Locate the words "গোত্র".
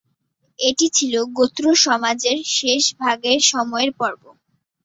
1.37-1.65